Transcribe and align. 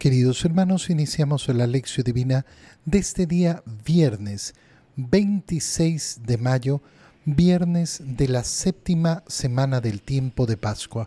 Queridos 0.00 0.42
hermanos, 0.46 0.88
iniciamos 0.88 1.46
la 1.48 1.66
lección 1.66 2.04
divina 2.04 2.46
de 2.86 2.96
este 2.96 3.26
día 3.26 3.62
viernes 3.84 4.54
26 4.96 6.20
de 6.24 6.38
mayo, 6.38 6.80
viernes 7.26 8.00
de 8.02 8.26
la 8.26 8.42
séptima 8.42 9.22
semana 9.26 9.82
del 9.82 10.00
tiempo 10.00 10.46
de 10.46 10.56
Pascua. 10.56 11.06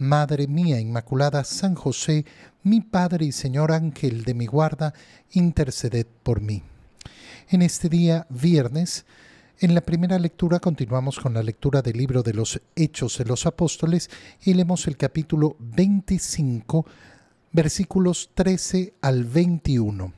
Madre 0.00 0.46
mía 0.46 0.80
Inmaculada, 0.80 1.44
San 1.44 1.74
José, 1.74 2.24
mi 2.62 2.80
Padre 2.80 3.26
y 3.26 3.32
Señor 3.32 3.70
Ángel 3.70 4.24
de 4.24 4.32
mi 4.32 4.46
guarda, 4.46 4.94
interceded 5.32 6.06
por 6.22 6.40
mí. 6.40 6.62
En 7.50 7.60
este 7.60 7.90
día, 7.90 8.26
viernes, 8.30 9.04
en 9.58 9.74
la 9.74 9.82
primera 9.82 10.18
lectura 10.18 10.58
continuamos 10.58 11.20
con 11.20 11.34
la 11.34 11.42
lectura 11.42 11.82
del 11.82 11.98
libro 11.98 12.22
de 12.22 12.32
los 12.32 12.62
Hechos 12.74 13.18
de 13.18 13.26
los 13.26 13.44
Apóstoles 13.44 14.08
y 14.42 14.54
leemos 14.54 14.86
el 14.86 14.96
capítulo 14.96 15.56
25, 15.58 16.86
versículos 17.52 18.30
13 18.32 18.94
al 19.02 19.24
21. 19.26 20.14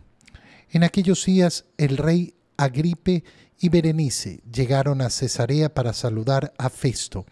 En 0.70 0.84
aquellos 0.84 1.27
días 1.27 1.64
el 1.77 1.96
rey 1.96 2.34
Agripe 2.56 3.24
y 3.58 3.69
Berenice 3.69 4.42
llegaron 4.48 5.00
a 5.00 5.10
Cesarea 5.10 5.74
para 5.74 5.92
saludar 5.92 6.52
a 6.56 6.70
Festo. 6.70 7.27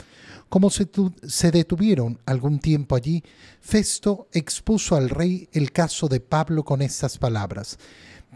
Como 0.50 0.68
se, 0.68 1.50
detuvieron 1.52 2.18
algún 2.26 2.58
tiempo 2.58 2.96
allí, 2.96 3.22
Festo 3.60 4.26
expuso 4.32 4.96
al 4.96 5.08
rey 5.08 5.48
el 5.52 5.70
caso 5.70 6.08
de 6.08 6.18
Pablo 6.18 6.64
con 6.64 6.82
estas 6.82 7.18
palabras. 7.18 7.78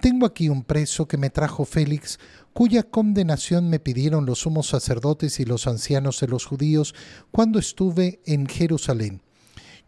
Tengo 0.00 0.24
aquí 0.24 0.48
un 0.48 0.62
preso 0.62 1.08
que 1.08 1.16
me 1.16 1.30
trajo 1.30 1.64
Félix, 1.64 2.20
cuya 2.52 2.84
condenación 2.84 3.68
me 3.68 3.80
pidieron 3.80 4.26
los 4.26 4.38
sumos 4.38 4.68
sacerdotes 4.68 5.40
y 5.40 5.44
los 5.44 5.66
ancianos 5.66 6.20
de 6.20 6.28
los 6.28 6.46
judíos 6.46 6.94
cuando 7.32 7.58
estuve 7.58 8.20
en 8.26 8.46
Jerusalén. 8.46 9.23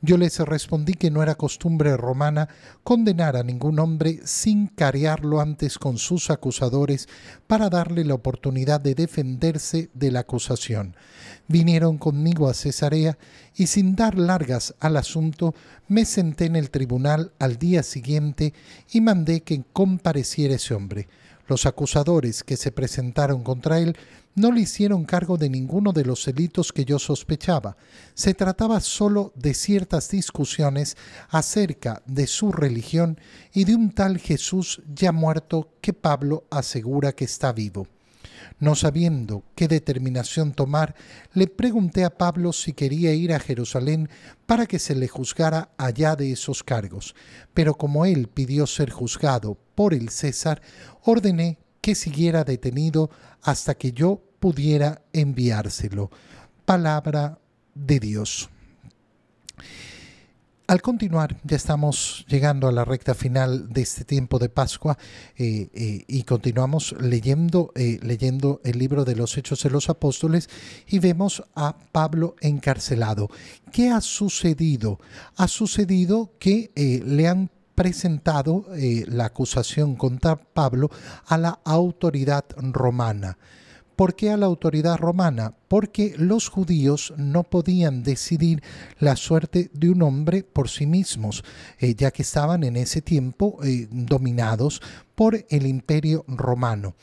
Yo 0.03 0.19
les 0.19 0.39
respondí 0.39 0.93
que 0.93 1.11
no 1.11 1.23
era 1.23 1.37
costumbre 1.37 1.97
romana 1.97 2.49
condenar 2.85 3.35
a 3.35 3.43
ningún 3.43 3.79
hombre 3.79 4.21
sin 4.25 4.67
carearlo 4.67 5.41
antes 5.41 5.79
con 5.79 5.97
sus 5.97 6.31
acusadores 6.31 7.09
para 7.47 7.71
darle 7.71 8.05
la 8.05 8.15
oportunidad 8.15 8.79
de 8.81 8.95
defenderse 8.95 9.89
de 9.95 10.11
la 10.11 10.21
acusación. 10.21 10.95
Vinieron 11.49 11.97
conmigo 11.97 12.49
a 12.49 12.55
Cesarea 12.55 13.17
y 13.55 13.69
sin 13.69 13.97
dar 13.97 14.19
largas 14.19 14.75
al 14.81 14.99
asunto 14.99 15.55
me 15.89 16.05
senté 16.05 16.45
en 16.45 16.57
el 16.57 16.71
tribunal 16.71 17.33
al 17.39 17.57
día 17.57 17.83
siguiente 17.83 18.53
y 18.93 19.01
mandé 19.01 19.41
que 19.41 19.65
compareciera 19.73 20.57
ese 20.57 20.75
hombre. 20.75 21.09
Los 21.49 21.65
acusadores 21.65 22.43
que 22.43 22.57
se 22.57 22.71
presentaron 22.71 23.43
contra 23.43 23.79
él 23.79 23.97
no 24.37 24.53
le 24.53 24.61
hicieron 24.61 25.05
cargo 25.05 25.39
de 25.39 25.49
ninguno 25.49 25.93
de 25.93 26.05
los 26.05 26.25
delitos 26.27 26.71
que 26.71 26.85
yo 26.85 26.99
sospechaba. 26.99 27.77
Se 28.15 28.35
trataba 28.35 28.81
solo 28.81 29.33
de 29.35 29.55
ciertas 29.55 30.11
discusiones 30.11 30.97
acerca 31.31 32.03
de 32.07 32.27
su 32.27 32.53
religión 32.53 33.19
y 33.53 33.65
de 33.65 33.75
un 33.75 33.91
tal 33.91 34.19
Jesús 34.19 34.83
ya 34.95 35.11
muerto 35.11 35.71
que 35.81 35.95
Pablo 35.95 36.45
asegura 36.51 37.13
que 37.13 37.25
está 37.25 37.53
vivo. 37.53 37.89
No 38.59 38.75
sabiendo 38.75 39.43
qué 39.55 39.69
determinación 39.69 40.53
tomar, 40.53 40.95
le 41.33 41.47
pregunté 41.47 42.05
a 42.05 42.11
Pablo 42.11 42.53
si 42.53 42.75
quería 42.75 43.15
ir 43.15 43.33
a 43.33 43.41
Jerusalén 43.41 44.11
para 44.45 44.67
que 44.67 44.79
se 44.79 44.95
le 44.95 45.09
juzgara 45.09 45.71
allá 45.79 46.15
de 46.15 46.33
esos 46.33 46.63
cargos. 46.63 47.15
Pero 47.55 47.75
como 47.75 48.05
él 48.05 48.29
pidió 48.29 48.67
ser 48.67 48.91
juzgado 48.91 49.59
por 49.75 49.95
el 49.95 50.11
César, 50.11 50.61
ordené 51.03 51.59
que 51.87 51.95
siguiera 51.95 52.43
detenido 52.43 53.11
hasta 53.43 53.77
que 53.77 53.93
yo 53.93 54.21
pudiera 54.41 55.03
enviárselo. 55.13 56.11
Palabra 56.65 57.39
de 57.77 58.01
Dios. 58.01 58.51
Al 60.67 60.83
continuar, 60.83 61.37
ya 61.45 61.55
estamos 61.55 62.27
llegando 62.27 62.67
a 62.67 62.73
la 62.73 62.85
recta 62.85 63.15
final 63.15 63.69
de 63.73 63.83
este 63.83 64.05
tiempo 64.05 64.41
de 64.41 64.49
Pascua 64.49 64.99
eh, 65.37 65.69
eh, 65.73 66.05
y 66.09 66.25
continuamos 66.25 66.97
leyendo, 66.99 67.71
eh, 67.77 68.01
leyendo 68.03 68.61
el 68.65 68.81
libro 68.81 69.05
de 69.05 69.15
los 69.15 69.39
Hechos 69.39 69.63
de 69.63 69.71
los 69.71 69.89
Apóstoles 69.89 70.51
y 70.89 70.99
vemos 70.99 71.45
a 71.55 71.77
Pablo 71.93 72.35
encarcelado. 72.41 73.29
¿Qué 73.71 73.91
ha 73.91 74.01
sucedido? 74.01 74.99
Ha 75.37 75.47
sucedido 75.47 76.33
que 76.41 76.73
le 77.07 77.29
han 77.29 77.49
presentado 77.77 78.67
la 79.07 79.27
acusación 79.27 79.95
contra 79.95 80.35
Pablo 80.35 80.91
a 81.27 81.39
la 81.39 81.61
autoridad 81.65 82.45
romana. 82.57 83.39
¿Por 83.97 84.15
qué 84.15 84.31
a 84.31 84.37
la 84.37 84.45
autoridad 84.45 84.99
romana? 84.99 85.55
Porque 85.69 86.15
los 86.19 86.51
judíos 86.51 87.15
no 87.17 87.45
podían 87.45 88.03
decidir 88.03 88.63
la 88.99 89.17
suerte 89.17 89.71
de 89.73 89.89
un 89.89 90.03
hombre 90.03 90.45
por 90.45 90.69
sí 90.69 90.85
mismos, 90.85 91.43
eh, 91.79 91.95
ya 91.95 92.11
que 92.11 92.21
estaban 92.21 92.63
en 92.63 92.77
ese 92.77 93.01
tiempo 93.01 93.59
eh, 93.65 93.89
dominados 93.91 94.83
por 95.15 95.47
el 95.49 95.67
imperio 95.67 96.27
romano, 96.29 96.95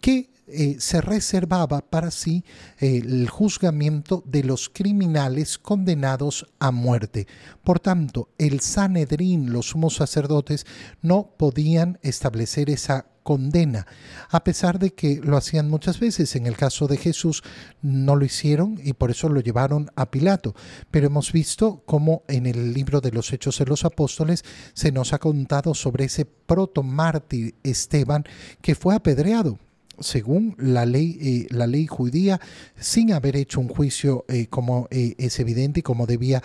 que 0.00 0.30
eh, 0.52 0.76
se 0.78 1.00
reservaba 1.00 1.80
para 1.80 2.10
sí 2.10 2.44
el 2.78 3.28
juzgamiento 3.28 4.22
de 4.26 4.44
los 4.44 4.68
criminales 4.68 5.58
condenados 5.58 6.46
a 6.58 6.70
muerte. 6.70 7.26
Por 7.64 7.80
tanto, 7.80 8.28
el 8.38 8.60
Sanedrín, 8.60 9.52
los 9.52 9.66
sumos 9.70 9.96
sacerdotes, 9.96 10.66
no 11.02 11.34
podían 11.36 11.98
establecer 12.02 12.70
esa 12.70 13.06
condena, 13.22 13.86
a 14.30 14.42
pesar 14.44 14.78
de 14.78 14.92
que 14.94 15.20
lo 15.22 15.36
hacían 15.36 15.68
muchas 15.68 16.00
veces. 16.00 16.34
En 16.36 16.46
el 16.46 16.56
caso 16.56 16.86
de 16.86 16.96
Jesús 16.96 17.42
no 17.82 18.16
lo 18.16 18.24
hicieron 18.24 18.80
y 18.82 18.92
por 18.94 19.10
eso 19.10 19.28
lo 19.28 19.40
llevaron 19.40 19.90
a 19.94 20.10
Pilato. 20.10 20.54
Pero 20.90 21.06
hemos 21.06 21.32
visto 21.32 21.82
cómo 21.86 22.22
en 22.28 22.46
el 22.46 22.72
libro 22.72 23.00
de 23.00 23.12
los 23.12 23.32
Hechos 23.32 23.58
de 23.58 23.66
los 23.66 23.84
Apóstoles 23.84 24.44
se 24.74 24.92
nos 24.92 25.12
ha 25.12 25.18
contado 25.18 25.74
sobre 25.74 26.06
ese 26.06 26.24
protomártir 26.24 27.54
Esteban 27.62 28.24
que 28.62 28.74
fue 28.74 28.94
apedreado 28.94 29.58
según 30.00 30.56
la 30.58 30.86
ley, 30.86 31.18
eh, 31.20 31.46
la 31.50 31.66
ley 31.66 31.86
judía, 31.86 32.40
sin 32.78 33.12
haber 33.12 33.36
hecho 33.36 33.60
un 33.60 33.68
juicio 33.68 34.24
eh, 34.28 34.46
como 34.48 34.88
eh, 34.90 35.14
es 35.18 35.38
evidente 35.38 35.80
y 35.80 35.82
como 35.82 36.06
debía 36.06 36.42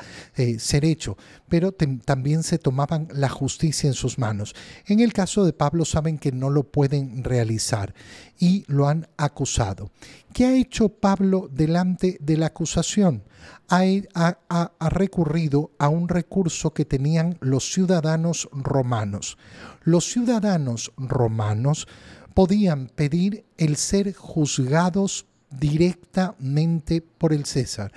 ser 0.58 0.86
hecho, 0.86 1.18
pero 1.48 1.72
también 1.72 2.44
se 2.44 2.60
tomaban 2.60 3.08
la 3.14 3.30
justicia 3.30 3.88
en 3.88 3.94
sus 3.94 4.20
manos. 4.20 4.54
En 4.86 5.00
el 5.00 5.14
caso 5.14 5.46
de 5.46 5.54
Pablo 5.54 5.86
saben 5.86 6.18
que 6.18 6.32
no 6.32 6.50
lo 6.50 6.64
pueden 6.64 7.24
realizar 7.24 7.94
y 8.38 8.66
lo 8.68 8.88
han 8.88 9.08
acusado. 9.18 9.92
¿Qué 10.34 10.46
ha 10.46 10.56
hecho 10.56 10.90
Pablo 10.90 11.50
delante 11.52 12.18
de 12.20 12.38
la 12.38 12.48
acusación? 12.48 13.24
ha 13.68 14.90
recurrido 14.90 15.72
a 15.80 15.90
un 15.90 16.08
recurso 16.08 16.74
que 16.74 16.86
tenían 16.86 17.38
los 17.42 17.72
ciudadanos 17.72 18.50
romanos. 18.52 19.38
Los 19.84 20.06
ciudadanos 20.06 20.92
romanos 20.98 21.88
podían 22.36 22.90
pedir 22.94 23.46
el 23.58 23.78
ser 23.78 24.14
juzgados 24.14 25.26
directamente 25.50 27.02
por 27.02 27.34
el 27.34 27.46
César. 27.46 27.92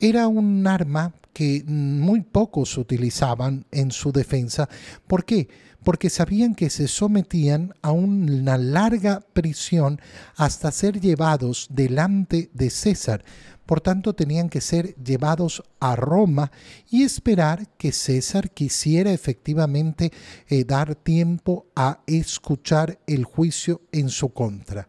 Era 0.00 0.28
un 0.28 0.66
arma 0.66 1.12
que 1.32 1.64
muy 1.66 2.20
pocos 2.20 2.78
utilizaban 2.78 3.66
en 3.72 3.90
su 3.90 4.12
defensa. 4.12 4.68
¿Por 5.06 5.24
qué? 5.24 5.48
Porque 5.82 6.10
sabían 6.10 6.54
que 6.54 6.70
se 6.70 6.86
sometían 6.86 7.74
a 7.82 7.90
una 7.90 8.56
larga 8.56 9.20
prisión 9.32 10.00
hasta 10.36 10.70
ser 10.70 11.00
llevados 11.00 11.66
delante 11.68 12.50
de 12.54 12.70
César 12.70 13.24
por 13.66 13.80
tanto 13.80 14.14
tenían 14.14 14.48
que 14.48 14.60
ser 14.60 14.94
llevados 14.96 15.62
a 15.80 15.96
Roma 15.96 16.50
y 16.90 17.02
esperar 17.02 17.68
que 17.76 17.92
César 17.92 18.50
quisiera 18.50 19.12
efectivamente 19.12 20.12
eh, 20.48 20.64
dar 20.64 20.94
tiempo 20.94 21.66
a 21.74 22.00
escuchar 22.06 22.98
el 23.06 23.24
juicio 23.24 23.82
en 23.92 24.08
su 24.08 24.30
contra. 24.30 24.88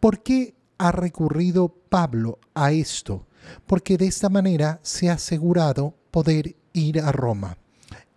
¿Por 0.00 0.22
qué 0.22 0.54
ha 0.78 0.92
recurrido 0.92 1.68
Pablo 1.68 2.38
a 2.54 2.72
esto? 2.72 3.26
Porque 3.66 3.96
de 3.96 4.06
esta 4.06 4.28
manera 4.28 4.80
se 4.82 5.10
ha 5.10 5.14
asegurado 5.14 5.94
poder 6.10 6.56
ir 6.72 7.00
a 7.00 7.12
Roma 7.12 7.56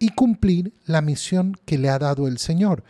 y 0.02 0.10
cumplir 0.10 0.74
la 0.88 1.02
misión 1.02 1.56
que 1.64 1.78
le 1.78 1.88
ha 1.88 2.00
dado 2.00 2.28
el 2.28 2.40
Señor. 2.40 2.84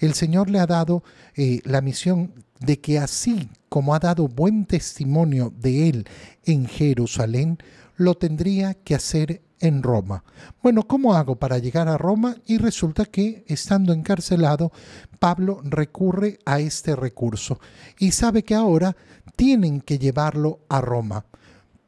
El 0.00 0.12
Señor 0.12 0.50
le 0.50 0.60
ha 0.60 0.66
dado 0.66 1.02
eh, 1.34 1.62
la 1.64 1.80
misión 1.80 2.44
de 2.60 2.78
que 2.78 2.98
así 2.98 3.48
como 3.70 3.94
ha 3.94 3.98
dado 3.98 4.28
buen 4.28 4.66
testimonio 4.66 5.50
de 5.58 5.88
él 5.88 6.06
en 6.44 6.66
Jerusalén, 6.66 7.56
lo 7.96 8.16
tendría 8.16 8.74
que 8.74 8.94
hacer 8.94 9.40
en 9.60 9.82
Roma. 9.82 10.24
Bueno, 10.62 10.82
¿cómo 10.86 11.14
hago 11.14 11.36
para 11.36 11.56
llegar 11.56 11.88
a 11.88 11.96
Roma? 11.96 12.36
Y 12.46 12.58
resulta 12.58 13.06
que, 13.06 13.44
estando 13.48 13.94
encarcelado, 13.94 14.70
Pablo 15.18 15.62
recurre 15.64 16.38
a 16.44 16.60
este 16.60 16.94
recurso 16.94 17.60
y 17.98 18.12
sabe 18.12 18.44
que 18.44 18.54
ahora 18.54 18.94
tienen 19.36 19.80
que 19.80 19.98
llevarlo 19.98 20.60
a 20.68 20.82
Roma. 20.82 21.24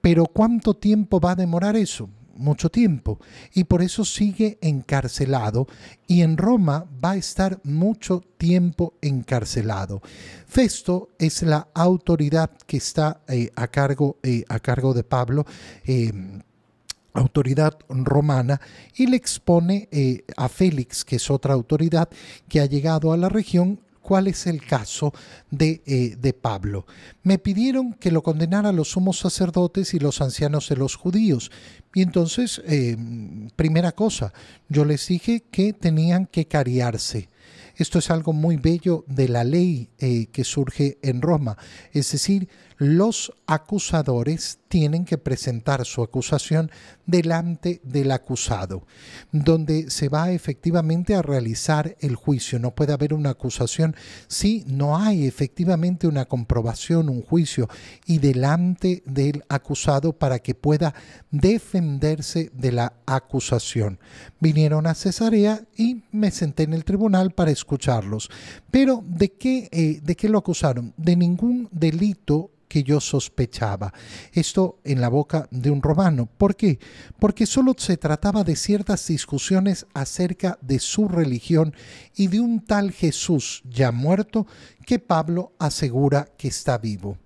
Pero 0.01 0.25
¿cuánto 0.25 0.73
tiempo 0.73 1.21
va 1.21 1.33
a 1.33 1.37
demorar 1.37 1.77
eso? 1.77 2.09
Mucho 2.41 2.71
tiempo 2.71 3.21
y 3.55 3.65
por 3.65 3.83
eso 3.83 4.05
sigue 4.05 4.59
encarcelado 4.61 5.69
y 6.07 6.23
en 6.23 6.37
Roma 6.37 6.87
va 7.03 7.13
a 7.13 7.17
estar 7.17 7.61
mucho 7.65 8.23
tiempo 8.39 8.95
encarcelado. 9.01 10.03
Festo 10.47 11.11
es 11.19 11.43
la 11.43 11.69
autoridad 11.75 12.51
que 12.67 12.79
está 12.79 13.21
eh, 13.29 13.51
a, 13.55 13.69
cargo, 13.69 14.17
eh, 14.23 14.45
a 14.49 14.59
cargo 14.59 14.95
de 14.95 15.05
Pablo. 15.05 15.47
Em, 15.85 16.41
autoridad 17.13 17.77
romana 17.89 18.61
y 18.95 19.07
le 19.07 19.17
expone 19.17 19.89
eh, 19.91 20.25
a 20.37 20.49
Félix, 20.49 21.05
que 21.05 21.17
es 21.17 21.31
otra 21.31 21.55
autoridad 21.55 22.09
que 22.49 22.61
ha 22.61 22.67
llegado 22.67 23.13
a 23.13 23.17
la 23.17 23.29
región, 23.29 23.81
cuál 24.11 24.27
es 24.27 24.49
el 24.49 24.67
caso 24.67 25.15
de, 25.53 25.83
eh, 25.87 26.17
de, 26.19 26.33
Pablo. 26.33 26.85
Me 27.23 27.39
pidieron 27.39 27.93
que 27.93 28.11
lo 28.11 28.25
condenara 28.25 28.73
los 28.73 28.89
sumos 28.89 29.21
sacerdotes 29.21 29.95
y 29.95 30.01
los 30.01 30.21
ancianos 30.21 30.69
de 30.69 30.75
los 30.75 30.97
judíos. 30.97 31.53
Y 31.95 32.03
entonces, 32.03 32.61
eh, 32.67 32.97
primera 33.55 33.93
cosa, 33.93 34.33
yo 34.69 34.85
les 34.85 35.07
dije 35.07 35.45
que 35.53 35.73
tenían 35.73 36.27
que 36.27 36.47
cariarse. 36.47 37.29
Esto 37.77 38.01
es 38.01 38.11
algo 38.11 38.33
muy 38.33 38.57
bello 38.57 39.05
de 39.07 39.29
la 39.29 39.45
ley 39.45 39.91
eh, 40.01 40.27
que 40.33 40.43
surge 40.43 40.99
en 41.03 41.23
Roma. 41.23 41.57
Es 41.93 42.11
decir, 42.11 42.49
los 42.81 43.31
acusadores 43.47 44.59
tienen 44.69 45.05
que 45.05 45.19
presentar 45.19 45.85
su 45.85 46.03
acusación 46.03 46.71
delante 47.05 47.83
del 47.85 48.11
acusado, 48.11 48.87
donde 49.33 49.91
se 49.91 50.09
va 50.09 50.31
efectivamente 50.31 51.15
a 51.15 51.21
realizar 51.21 51.95
el 52.01 52.17
juicio. 52.17 52.59
No 52.59 52.71
puede 52.71 52.95
haber 52.95 53.13
una 53.13 53.31
acusación 53.31 53.95
si 54.29 54.65
no 54.67 54.97
hay 54.97 55.27
efectivamente 55.27 56.07
una 56.07 56.25
comprobación, 56.25 57.11
un 57.11 57.21
juicio, 57.21 57.69
y 58.07 58.17
delante 58.17 59.03
del 59.05 59.45
acusado 59.51 60.15
para 60.15 60.39
que 60.39 60.55
pueda 60.55 60.95
defenderse 61.31 62.51
de 62.55 62.73
la 62.73 62.95
acusación. 63.05 63.99
Vinieron 64.41 64.87
a 64.87 64.95
Cesarea 64.95 65.67
y 65.77 66.05
me 66.13 66.31
senté 66.31 66.63
en 66.63 66.73
el 66.73 66.87
tribunal 66.87 67.33
para 67.33 67.51
escucharlos. 67.51 68.31
Pero 68.71 69.05
¿de 69.07 69.33
qué, 69.33 69.69
eh, 69.71 70.01
de 70.03 70.17
qué 70.17 70.31
lo 70.31 70.39
acusaron? 70.39 70.95
De 70.97 71.15
ningún 71.15 71.69
delito 71.73 72.53
que 72.71 72.85
yo 72.85 73.01
sospechaba. 73.01 73.93
Esto 74.33 74.79
en 74.85 75.01
la 75.01 75.09
boca 75.09 75.49
de 75.51 75.73
un 75.73 75.83
romano. 75.83 76.27
¿Por 76.39 76.55
qué? 76.55 76.79
Porque 77.19 77.45
solo 77.45 77.75
se 77.77 77.97
trataba 77.97 78.45
de 78.45 78.55
ciertas 78.55 79.09
discusiones 79.09 79.87
acerca 79.93 80.57
de 80.63 80.79
su 80.79 81.09
religión 81.09 81.75
y 82.15 82.29
de 82.29 82.39
un 82.39 82.65
tal 82.65 82.93
Jesús 82.93 83.63
ya 83.69 83.91
muerto 83.91 84.47
que 84.87 85.01
Pablo 85.01 85.53
asegura 85.59 86.29
que 86.39 86.47
está 86.47 86.79
vivo. 86.79 87.19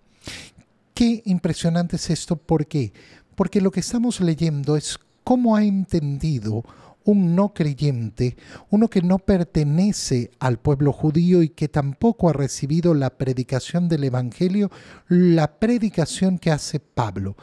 Qué 0.95 1.23
impresionante 1.27 1.97
es 1.97 2.09
esto, 2.09 2.37
¿por 2.37 2.67
qué? 2.67 2.95
Porque 3.35 3.61
lo 3.61 3.71
que 3.71 3.81
estamos 3.81 4.21
leyendo 4.21 4.77
es 4.77 4.99
cómo 5.25 5.57
ha 5.57 5.63
entendido 5.63 6.65
un 7.05 7.35
no 7.35 7.53
creyente, 7.53 8.37
uno 8.71 8.89
que 8.89 9.03
no 9.03 9.19
pertenece 9.19 10.31
al 10.39 10.59
pueblo 10.59 10.93
judío 10.93 11.43
y 11.43 11.51
que 11.51 11.69
tampoco 11.69 12.29
ha 12.29 12.33
recibido 12.33 12.95
la 12.95 13.11
predicación 13.11 13.89
del 13.89 14.05
Evangelio, 14.05 14.71
la 15.09 15.59
predicación 15.59 16.39
que 16.39 16.51
hace 16.51 16.81
Pablo 16.81 17.37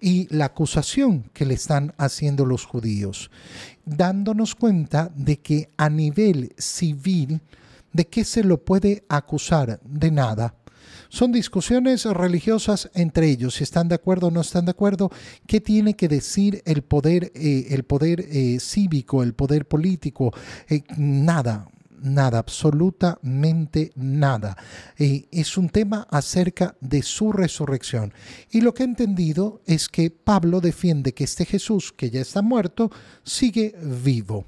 y 0.00 0.26
la 0.34 0.46
acusación 0.46 1.30
que 1.32 1.46
le 1.46 1.54
están 1.54 1.94
haciendo 1.96 2.44
los 2.44 2.66
judíos, 2.66 3.30
dándonos 3.84 4.54
cuenta 4.54 5.10
de 5.14 5.40
que 5.40 5.70
a 5.76 5.88
nivel 5.88 6.52
civil, 6.58 7.40
¿de 7.92 8.06
qué 8.06 8.24
se 8.24 8.42
lo 8.42 8.64
puede 8.64 9.04
acusar? 9.08 9.80
De 9.84 10.10
nada 10.10 10.56
son 11.14 11.30
discusiones 11.30 12.06
religiosas 12.06 12.90
entre 12.92 13.30
ellos, 13.30 13.54
si 13.54 13.62
están 13.62 13.86
de 13.86 13.94
acuerdo 13.94 14.26
o 14.26 14.30
no 14.32 14.40
están 14.40 14.64
de 14.64 14.72
acuerdo, 14.72 15.12
qué 15.46 15.60
tiene 15.60 15.94
que 15.94 16.08
decir 16.08 16.60
el 16.66 16.82
poder, 16.82 17.30
eh, 17.36 17.68
el 17.70 17.84
poder 17.84 18.26
eh, 18.28 18.58
cívico, 18.58 19.22
el 19.22 19.32
poder 19.32 19.68
político, 19.68 20.34
eh, 20.68 20.82
nada, 20.96 21.68
nada, 22.02 22.40
absolutamente 22.40 23.92
nada. 23.94 24.56
es 24.98 25.56
un 25.56 25.68
tema 25.68 26.08
acerca 26.10 26.74
de 26.80 27.02
su 27.02 27.30
resurrección. 27.30 28.12
Y 28.50 28.62
lo 28.62 28.74
que 28.74 28.82
he 28.82 28.86
entendido 28.86 29.62
es 29.66 29.88
que 29.88 30.10
Pablo 30.10 30.60
defiende 30.60 31.14
que 31.14 31.22
este 31.22 31.44
Jesús, 31.44 31.92
que 31.92 32.10
ya 32.10 32.22
está 32.22 32.42
muerto, 32.42 32.90
sigue 33.22 33.76
vivo. 33.80 34.46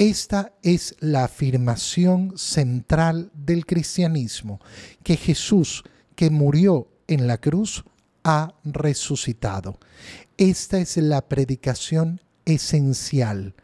Esta 0.00 0.54
es 0.62 0.96
la 1.00 1.24
afirmación 1.24 2.32
central 2.38 3.30
del 3.34 3.66
cristianismo, 3.66 4.58
que 5.02 5.18
Jesús, 5.18 5.84
que 6.14 6.30
murió 6.30 6.88
en 7.06 7.26
la 7.26 7.36
cruz, 7.36 7.84
ha 8.24 8.54
resucitado. 8.64 9.78
Esta 10.38 10.78
es 10.78 10.96
la 10.96 11.28
predicación 11.28 12.22
esencial. 12.46 13.54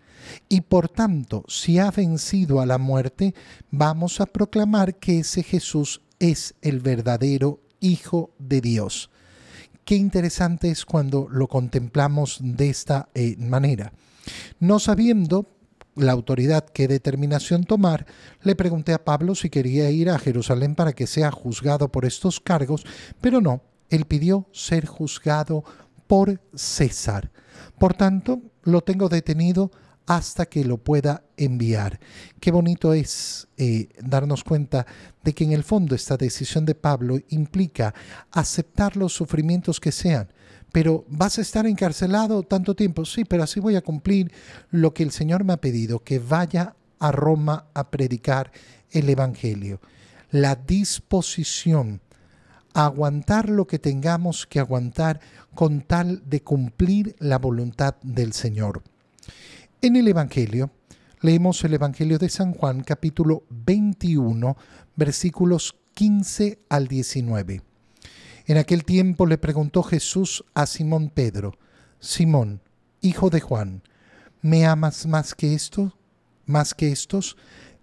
Y 0.50 0.60
por 0.60 0.90
tanto, 0.90 1.42
si 1.48 1.78
ha 1.78 1.90
vencido 1.90 2.60
a 2.60 2.66
la 2.66 2.76
muerte, 2.76 3.34
vamos 3.70 4.20
a 4.20 4.26
proclamar 4.26 4.96
que 4.96 5.20
ese 5.20 5.42
Jesús 5.42 6.02
es 6.18 6.54
el 6.60 6.80
verdadero 6.80 7.62
Hijo 7.80 8.34
de 8.38 8.60
Dios. 8.60 9.08
Qué 9.86 9.96
interesante 9.96 10.68
es 10.68 10.84
cuando 10.84 11.28
lo 11.30 11.48
contemplamos 11.48 12.40
de 12.42 12.68
esta 12.68 13.08
eh, 13.14 13.36
manera. 13.38 13.94
No 14.58 14.78
sabiendo 14.78 15.55
la 15.96 16.12
autoridad 16.12 16.66
qué 16.66 16.86
determinación 16.86 17.64
tomar, 17.64 18.06
le 18.42 18.54
pregunté 18.54 18.92
a 18.92 19.04
Pablo 19.04 19.34
si 19.34 19.50
quería 19.50 19.90
ir 19.90 20.10
a 20.10 20.18
Jerusalén 20.18 20.74
para 20.74 20.92
que 20.92 21.06
sea 21.06 21.30
juzgado 21.30 21.90
por 21.90 22.04
estos 22.04 22.38
cargos, 22.38 22.84
pero 23.20 23.40
no, 23.40 23.62
él 23.88 24.04
pidió 24.04 24.46
ser 24.52 24.86
juzgado 24.86 25.64
por 26.06 26.40
César. 26.54 27.30
Por 27.78 27.94
tanto, 27.94 28.42
lo 28.62 28.82
tengo 28.82 29.08
detenido 29.08 29.70
hasta 30.06 30.46
que 30.46 30.64
lo 30.64 30.78
pueda 30.78 31.24
enviar. 31.36 31.98
Qué 32.40 32.52
bonito 32.52 32.92
es 32.92 33.48
eh, 33.56 33.88
darnos 34.00 34.44
cuenta 34.44 34.86
de 35.24 35.34
que 35.34 35.44
en 35.44 35.52
el 35.52 35.64
fondo 35.64 35.94
esta 35.94 36.16
decisión 36.16 36.64
de 36.64 36.76
Pablo 36.76 37.18
implica 37.28 37.92
aceptar 38.30 38.96
los 38.96 39.12
sufrimientos 39.12 39.80
que 39.80 39.92
sean, 39.92 40.28
pero 40.72 41.04
vas 41.08 41.38
a 41.38 41.42
estar 41.42 41.66
encarcelado 41.66 42.42
tanto 42.42 42.74
tiempo. 42.74 43.04
Sí, 43.04 43.24
pero 43.24 43.42
así 43.42 43.60
voy 43.60 43.76
a 43.76 43.82
cumplir 43.82 44.32
lo 44.70 44.92
que 44.92 45.02
el 45.02 45.10
Señor 45.10 45.44
me 45.44 45.54
ha 45.54 45.60
pedido, 45.60 46.00
que 46.00 46.18
vaya 46.18 46.76
a 46.98 47.12
Roma 47.12 47.66
a 47.74 47.90
predicar 47.90 48.52
el 48.90 49.08
Evangelio. 49.08 49.80
La 50.30 50.54
disposición 50.54 52.00
a 52.74 52.86
aguantar 52.86 53.48
lo 53.48 53.66
que 53.66 53.78
tengamos 53.78 54.46
que 54.46 54.60
aguantar 54.60 55.20
con 55.54 55.80
tal 55.80 56.22
de 56.28 56.42
cumplir 56.42 57.16
la 57.18 57.38
voluntad 57.38 57.96
del 58.02 58.34
Señor. 58.34 58.82
En 59.80 59.96
el 59.96 60.08
Evangelio, 60.08 60.70
leemos 61.22 61.64
el 61.64 61.74
Evangelio 61.74 62.18
de 62.18 62.28
San 62.28 62.52
Juan 62.52 62.82
capítulo 62.82 63.44
21 63.48 64.56
versículos 64.94 65.74
15 65.94 66.58
al 66.68 66.86
19. 66.88 67.62
En 68.46 68.58
aquel 68.58 68.84
tiempo 68.84 69.26
le 69.26 69.38
preguntó 69.38 69.82
Jesús 69.82 70.44
a 70.54 70.66
Simón 70.66 71.10
Pedro, 71.10 71.58
Simón, 71.98 72.60
hijo 73.00 73.28
de 73.28 73.40
Juan, 73.40 73.82
¿me 74.40 74.66
amas 74.66 75.06
más 75.06 75.34
que 75.34 75.52
esto? 75.52 75.98
¿Más 76.44 76.72
que 76.72 76.92
estos? 76.92 77.36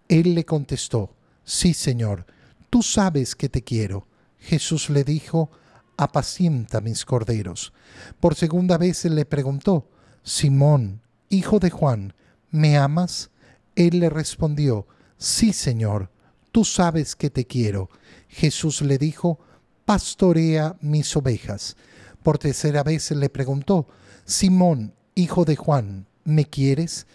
Él 0.08 0.36
le 0.36 0.46
contestó, 0.46 1.16
Sí, 1.44 1.74
Señor, 1.74 2.26
tú 2.70 2.82
sabes 2.82 3.36
que 3.36 3.50
te 3.50 3.62
quiero. 3.62 4.08
Jesús 4.40 4.90
le 4.90 5.04
dijo, 5.04 5.52
apacienta 5.98 6.80
mis 6.80 7.04
corderos. 7.04 7.74
Por 8.22 8.36
segunda 8.36 8.78
vez 8.78 9.04
le 9.04 9.26
preguntó, 9.26 9.90
Simón, 10.24 11.02
hijo 11.28 11.60
de 11.60 11.72
Juan, 11.72 12.14
¿me 12.52 12.78
amas? 12.78 13.32
Él 13.76 14.00
le 14.00 14.10
respondió, 14.10 14.88
Sí, 15.18 15.52
Señor, 15.52 16.10
tú 16.54 16.64
sabes 16.64 17.18
que 17.18 17.30
te 17.30 17.46
quiero. 17.46 17.90
Jesús 18.30 18.82
le 18.82 18.98
dijo, 18.98 19.40
pastorea 19.86 20.76
mis 20.82 21.16
ovejas. 21.16 21.76
Por 22.22 22.38
tercera 22.38 22.84
vez 22.84 23.12
le 23.12 23.30
preguntó, 23.30 23.88
Simón, 24.26 24.94
hijo 25.16 25.46
de 25.46 25.56
Juan, 25.56 26.08
¿me 26.24 26.46
quieres? 26.46 27.06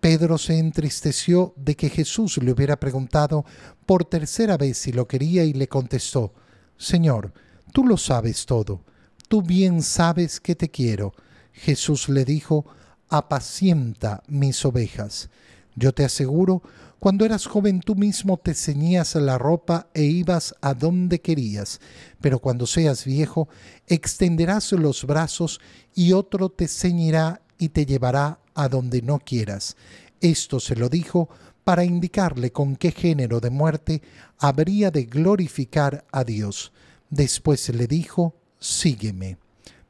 Pedro 0.00 0.38
se 0.38 0.58
entristeció 0.58 1.54
de 1.56 1.74
que 1.74 1.88
Jesús 1.88 2.38
le 2.38 2.52
hubiera 2.52 2.78
preguntado 2.78 3.44
por 3.86 4.04
tercera 4.04 4.56
vez 4.56 4.78
si 4.78 4.92
lo 4.92 5.08
quería 5.08 5.44
y 5.44 5.52
le 5.52 5.68
contestó, 5.68 6.32
Señor, 6.76 7.32
tú 7.72 7.84
lo 7.84 7.96
sabes 7.96 8.46
todo, 8.46 8.84
tú 9.28 9.42
bien 9.42 9.82
sabes 9.82 10.38
que 10.40 10.54
te 10.54 10.70
quiero. 10.70 11.14
Jesús 11.52 12.08
le 12.08 12.24
dijo, 12.24 12.64
apacienta 13.08 14.22
mis 14.28 14.64
ovejas. 14.64 15.30
Yo 15.74 15.92
te 15.92 16.04
aseguro, 16.04 16.62
cuando 16.98 17.24
eras 17.24 17.46
joven 17.46 17.80
tú 17.80 17.94
mismo 17.94 18.38
te 18.38 18.54
ceñías 18.54 19.14
la 19.14 19.38
ropa 19.38 19.88
e 19.94 20.02
ibas 20.02 20.54
a 20.60 20.74
donde 20.74 21.20
querías, 21.20 21.80
pero 22.20 22.40
cuando 22.40 22.66
seas 22.66 23.04
viejo 23.04 23.48
extenderás 23.86 24.72
los 24.72 25.04
brazos 25.04 25.60
y 25.94 26.12
otro 26.12 26.48
te 26.48 26.66
ceñirá 26.66 27.40
y 27.58 27.68
te 27.68 27.86
llevará 27.86 28.40
a 28.54 28.68
donde 28.68 29.02
no 29.02 29.20
quieras. 29.20 29.76
Esto 30.20 30.58
se 30.58 30.74
lo 30.74 30.88
dijo 30.88 31.28
para 31.62 31.84
indicarle 31.84 32.50
con 32.50 32.76
qué 32.76 32.90
género 32.90 33.40
de 33.40 33.50
muerte 33.50 34.02
habría 34.38 34.90
de 34.90 35.04
glorificar 35.04 36.04
a 36.10 36.24
Dios. 36.24 36.72
Después 37.10 37.68
le 37.68 37.86
dijo, 37.86 38.34
sígueme. 38.58 39.36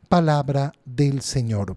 Palabra 0.08 0.72
del 0.84 1.22
Señor. 1.22 1.74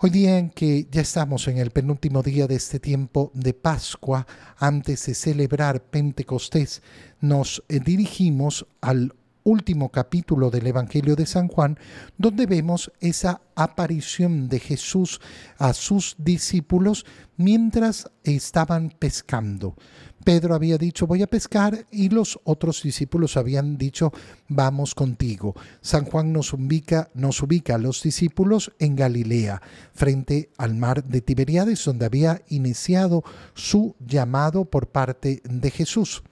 Hoy 0.00 0.10
día 0.10 0.38
en 0.38 0.50
que 0.50 0.86
ya 0.92 1.00
estamos 1.00 1.48
en 1.48 1.58
el 1.58 1.72
penúltimo 1.72 2.22
día 2.22 2.46
de 2.46 2.54
este 2.54 2.78
tiempo 2.78 3.32
de 3.34 3.52
Pascua, 3.52 4.28
antes 4.56 5.06
de 5.06 5.14
celebrar 5.16 5.82
Pentecostés, 5.82 6.82
nos 7.20 7.64
eh, 7.68 7.80
dirigimos 7.80 8.64
al 8.80 9.12
último 9.48 9.88
capítulo 9.88 10.50
del 10.50 10.66
Evangelio 10.66 11.16
de 11.16 11.24
San 11.24 11.48
Juan, 11.48 11.78
donde 12.18 12.44
vemos 12.44 12.92
esa 13.00 13.40
aparición 13.54 14.48
de 14.48 14.60
Jesús 14.60 15.20
a 15.56 15.72
sus 15.72 16.16
discípulos 16.18 17.06
mientras 17.38 18.10
estaban 18.24 18.90
pescando. 18.98 19.74
Pedro 20.22 20.54
había 20.54 20.76
dicho 20.76 21.06
voy 21.06 21.22
a 21.22 21.26
pescar 21.26 21.86
y 21.90 22.10
los 22.10 22.38
otros 22.44 22.82
discípulos 22.82 23.38
habían 23.38 23.78
dicho 23.78 24.12
vamos 24.48 24.94
contigo. 24.94 25.54
San 25.80 26.04
Juan 26.04 26.30
nos 26.30 26.52
ubica, 26.52 27.08
nos 27.14 27.42
ubica 27.42 27.76
a 27.76 27.78
los 27.78 28.02
discípulos 28.02 28.72
en 28.78 28.96
Galilea, 28.96 29.62
frente 29.94 30.50
al 30.58 30.74
mar 30.74 31.04
de 31.04 31.22
Tiberíades, 31.22 31.82
donde 31.86 32.04
había 32.04 32.42
iniciado 32.48 33.24
su 33.54 33.96
llamado 33.98 34.66
por 34.66 34.88
parte 34.88 35.40
de 35.42 35.70
Jesús. 35.70 36.22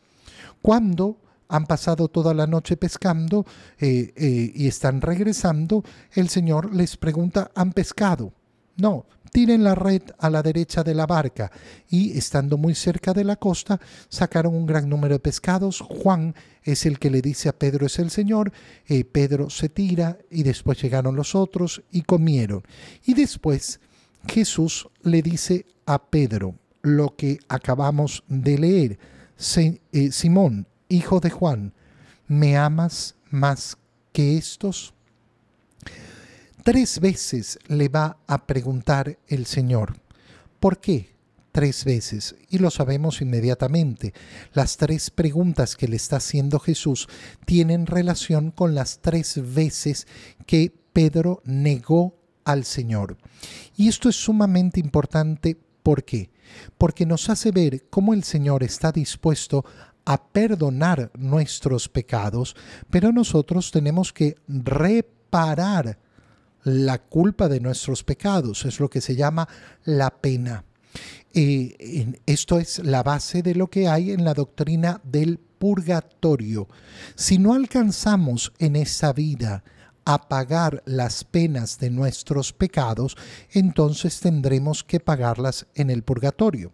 Cuando 0.61 1.17
han 1.49 1.67
pasado 1.67 2.09
toda 2.09 2.35
la 2.35 2.47
noche 2.47 2.77
pescando 2.77 3.47
eh, 3.79 4.13
eh, 4.17 4.53
y 4.55 4.67
están 4.67 5.01
regresando, 5.01 5.85
el 6.13 6.29
Señor 6.29 6.75
les 6.75 6.97
pregunta, 6.97 7.51
¿han 7.55 7.73
pescado? 7.73 8.33
No, 8.77 9.07
tiren 9.33 9.65
la 9.65 9.75
red 9.75 10.03
a 10.19 10.31
la 10.31 10.43
derecha 10.43 10.83
de 10.83 10.95
la 10.95 11.07
barca 11.07 11.51
y 11.89 12.17
estando 12.17 12.57
muy 12.57 12.75
cerca 12.75 13.13
de 13.13 13.25
la 13.25 13.37
costa 13.37 13.81
sacaron 14.09 14.55
un 14.55 14.67
gran 14.67 14.89
número 14.89 15.15
de 15.15 15.21
pescados. 15.21 15.81
Juan 15.81 16.35
es 16.63 16.87
el 16.87 16.99
que 16.99 17.11
le 17.11 17.23
dice 17.23 17.49
a 17.49 17.59
Pedro 17.59 17.87
es 17.87 17.99
el 17.99 18.11
Señor, 18.11 18.53
eh, 18.87 19.05
Pedro 19.05 19.51
se 19.51 19.69
tira 19.69 20.19
y 20.31 20.43
después 20.43 20.81
llegaron 20.81 21.17
los 21.17 21.35
otros 21.35 21.83
y 21.91 22.03
comieron. 22.03 22.63
Y 23.05 23.15
después 23.15 23.81
Jesús 24.27 24.89
le 25.03 25.23
dice 25.23 25.67
a 25.87 26.03
Pedro 26.03 26.55
lo 26.83 27.17
que 27.17 27.39
acabamos 27.49 28.25
de 28.29 28.59
leer, 28.59 28.99
Simón, 29.37 30.67
hijo 30.89 31.21
de 31.21 31.31
Juan, 31.31 31.73
¿me 32.27 32.57
amas 32.57 33.15
más 33.31 33.77
que 34.13 34.37
estos? 34.37 34.95
Tres 36.63 36.99
veces 36.99 37.59
le 37.69 37.89
va 37.89 38.19
a 38.27 38.47
preguntar 38.47 39.19
el 39.29 39.47
Señor. 39.47 40.01
¿Por 40.59 40.81
qué? 40.81 41.15
Tres 41.53 41.85
veces. 41.85 42.35
Y 42.51 42.59
lo 42.59 42.71
sabemos 42.71 43.23
inmediatamente. 43.23 44.13
Las 44.53 44.77
tres 44.77 45.11
preguntas 45.11 45.77
que 45.77 45.87
le 45.87 45.97
está 45.97 46.17
haciendo 46.17 46.59
Jesús 46.59 47.09
tienen 47.45 47.87
relación 47.87 48.51
con 48.51 48.75
las 48.75 48.99
tres 49.01 49.41
veces 49.55 50.07
que 50.45 50.73
Pedro 50.93 51.41
negó 51.45 52.19
al 52.45 52.65
Señor. 52.65 53.17
Y 53.77 53.89
esto 53.89 54.09
es 54.09 54.17
sumamente 54.17 54.81
importante. 54.81 55.57
¿Por 55.83 56.05
qué? 56.05 56.31
Porque 56.79 57.07
nos 57.07 57.31
hace 57.31 57.53
ver 57.53 57.85
cómo 57.91 58.13
el 58.13 58.25
Señor 58.25 58.65
está 58.65 58.91
dispuesto 58.91 59.65
a 60.07 60.23
perdonar 60.23 61.11
nuestros 61.19 61.89
pecados, 61.89 62.57
pero 62.89 63.13
nosotros 63.13 63.71
tenemos 63.71 64.13
que 64.13 64.37
reparar 64.49 65.99
la 66.63 66.99
culpa 66.99 67.49
de 67.49 67.61
nuestros 67.61 68.03
pecados, 68.03 68.65
es 68.65 68.81
lo 68.81 68.89
que 68.89 69.01
se 69.01 69.15
llama 69.15 69.47
la 69.85 70.11
pena. 70.11 70.65
esto 71.33 72.59
es 72.59 72.79
la 72.79 73.03
base 73.03 73.43
de 73.43 73.55
lo 73.55 73.67
que 73.67 73.89
hay 73.89 74.13
en 74.13 74.25
la 74.25 74.33
doctrina 74.33 75.01
del 75.05 75.39
purgatorio. 75.39 76.69
Si 77.15 77.39
no 77.39 77.53
alcanzamos 77.53 78.53
en 78.59 78.77
esa 78.77 79.13
vida 79.13 79.63
a 80.05 80.29
pagar 80.29 80.83
las 80.87 81.25
penas 81.25 81.79
de 81.79 81.91
nuestros 81.91 82.53
pecados, 82.53 83.17
entonces 83.51 84.21
tendremos 84.21 84.85
que 84.85 85.01
pagarlas 85.01 85.67
en 85.75 85.91
el 85.91 86.05
purgatorio. 86.05 86.73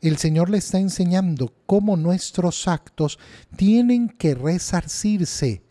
El 0.00 0.16
Señor 0.18 0.50
le 0.50 0.58
está 0.58 0.78
enseñando 0.78 1.52
cómo 1.66 1.96
nuestros 1.96 2.68
actos 2.68 3.18
tienen 3.56 4.08
que 4.08 4.34
resarcirse 4.34 5.62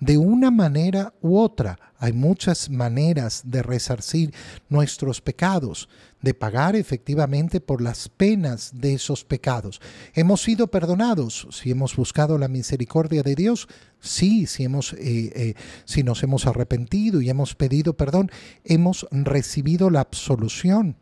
de 0.00 0.18
una 0.18 0.50
manera 0.50 1.14
u 1.20 1.38
otra. 1.38 1.78
Hay 1.98 2.12
muchas 2.12 2.70
maneras 2.70 3.42
de 3.44 3.62
resarcir 3.62 4.32
nuestros 4.68 5.20
pecados, 5.20 5.88
de 6.22 6.34
pagar 6.34 6.76
efectivamente 6.76 7.60
por 7.60 7.82
las 7.82 8.08
penas 8.08 8.70
de 8.74 8.94
esos 8.94 9.24
pecados. 9.24 9.80
¿Hemos 10.14 10.42
sido 10.42 10.68
perdonados 10.68 11.48
si 11.50 11.72
hemos 11.72 11.96
buscado 11.96 12.38
la 12.38 12.48
misericordia 12.48 13.22
de 13.22 13.34
Dios? 13.34 13.66
Sí, 14.00 14.46
si, 14.46 14.64
hemos, 14.64 14.92
eh, 14.92 15.32
eh, 15.34 15.54
si 15.84 16.04
nos 16.04 16.22
hemos 16.22 16.46
arrepentido 16.46 17.20
y 17.20 17.30
hemos 17.30 17.56
pedido 17.56 17.96
perdón, 17.96 18.30
hemos 18.64 19.06
recibido 19.10 19.90
la 19.90 20.00
absolución. 20.00 20.96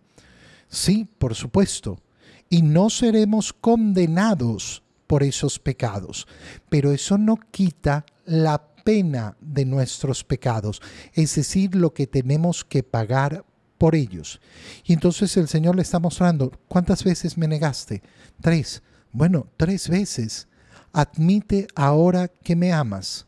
Sí, 0.69 1.07
por 1.19 1.35
supuesto 1.35 2.01
y 2.49 2.63
no 2.63 2.91
seremos 2.91 3.53
condenados 3.53 4.83
por 5.07 5.23
esos 5.23 5.59
pecados. 5.59 6.27
Pero 6.69 6.93
eso 6.93 7.19
no 7.19 7.39
quita 7.51 8.05
la 8.25 8.67
pena 8.85 9.37
de 9.41 9.65
nuestros 9.65 10.23
pecados, 10.23 10.81
es 11.13 11.35
decir, 11.35 11.75
lo 11.75 11.93
que 11.93 12.07
tenemos 12.07 12.65
que 12.65 12.83
pagar 12.83 13.45
por 13.79 13.95
ellos. 13.95 14.41
Y 14.85 14.93
entonces 14.93 15.37
el 15.37 15.49
Señor 15.49 15.77
le 15.77 15.83
está 15.83 15.99
mostrando, 15.99 16.53
¿cuántas 16.69 17.05
veces 17.05 17.37
me 17.37 17.49
negaste? 17.49 18.03
Tres. 18.41 18.83
Bueno, 19.13 19.49
tres 19.57 19.89
veces. 19.89 20.49
Admite 20.93 21.67
ahora 21.75 22.29
que 22.29 22.57
me 22.57 22.73
amas. 22.73 23.27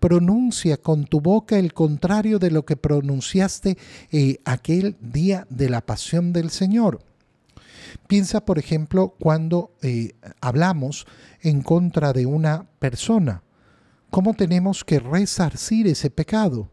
Pronuncia 0.00 0.76
con 0.76 1.04
tu 1.04 1.20
boca 1.20 1.58
el 1.58 1.72
contrario 1.72 2.38
de 2.38 2.50
lo 2.50 2.64
que 2.64 2.76
pronunciaste 2.76 3.76
eh, 4.10 4.40
aquel 4.44 4.96
día 5.00 5.46
de 5.50 5.68
la 5.68 5.80
pasión 5.80 6.32
del 6.32 6.50
Señor. 6.50 7.00
Piensa, 8.06 8.44
por 8.44 8.58
ejemplo, 8.58 9.14
cuando 9.18 9.74
eh, 9.82 10.14
hablamos 10.40 11.06
en 11.40 11.62
contra 11.62 12.12
de 12.12 12.26
una 12.26 12.66
persona, 12.78 13.42
¿cómo 14.10 14.34
tenemos 14.34 14.84
que 14.84 14.98
resarcir 14.98 15.86
ese 15.86 16.10
pecado? 16.10 16.70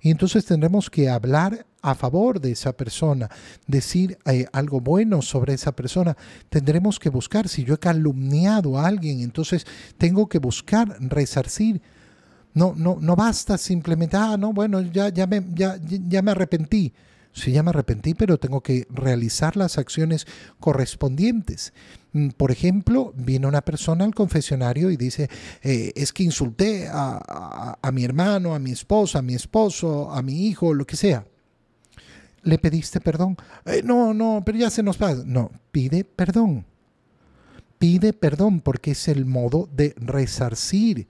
Y 0.00 0.10
entonces 0.10 0.44
tendremos 0.44 0.90
que 0.90 1.08
hablar 1.08 1.66
a 1.80 1.94
favor 1.94 2.40
de 2.40 2.52
esa 2.52 2.72
persona, 2.72 3.28
decir 3.66 4.18
eh, 4.26 4.46
algo 4.52 4.80
bueno 4.80 5.22
sobre 5.22 5.54
esa 5.54 5.72
persona. 5.72 6.16
Tendremos 6.48 6.98
que 6.98 7.08
buscar, 7.08 7.48
si 7.48 7.64
yo 7.64 7.74
he 7.74 7.78
calumniado 7.78 8.78
a 8.78 8.86
alguien, 8.86 9.20
entonces 9.20 9.66
tengo 9.98 10.28
que 10.28 10.38
buscar 10.38 10.96
resarcir. 11.00 11.82
No, 12.54 12.74
no, 12.76 12.98
no 13.00 13.16
basta 13.16 13.56
simplemente, 13.58 14.16
ah, 14.16 14.36
no, 14.36 14.52
bueno, 14.52 14.80
ya, 14.80 15.08
ya, 15.08 15.26
me, 15.26 15.42
ya, 15.54 15.78
ya 15.86 16.22
me 16.22 16.32
arrepentí. 16.32 16.92
Ya 17.34 17.62
me 17.62 17.70
arrepentí, 17.70 18.14
pero 18.14 18.38
tengo 18.38 18.60
que 18.60 18.86
realizar 18.90 19.56
las 19.56 19.78
acciones 19.78 20.26
correspondientes. 20.60 21.72
Mm, 22.12 22.28
por 22.30 22.50
ejemplo, 22.50 23.12
viene 23.16 23.46
una 23.46 23.62
persona 23.62 24.04
al 24.04 24.14
confesionario 24.14 24.90
y 24.90 24.96
dice, 24.96 25.30
eh, 25.62 25.92
es 25.94 26.12
que 26.12 26.22
insulté 26.22 26.88
a, 26.90 27.78
mi 27.92 28.04
hermano, 28.04 28.54
a 28.54 28.58
mi 28.58 28.72
esposa, 28.72 29.20
a 29.20 29.22
mi 29.22 29.34
esposo, 29.34 30.10
a 30.10 30.22
mi 30.22 30.46
hijo, 30.46 30.74
lo 30.74 30.86
que 30.86 30.96
sea. 30.96 31.24
¿Le 32.42 32.58
pediste 32.58 33.00
perdón? 33.00 33.36
Eh, 33.64 33.82
no, 33.84 34.12
no, 34.12 34.42
pero 34.44 34.58
ya 34.58 34.70
se 34.70 34.82
nos 34.82 34.96
pasa. 34.96 35.22
No, 35.24 35.50
pide 35.70 36.04
perdón. 36.04 36.66
Pide 37.78 38.12
perdón 38.12 38.60
porque 38.60 38.92
es 38.92 39.08
el 39.08 39.24
modo 39.24 39.68
de 39.72 39.94
resarcir 39.96 41.08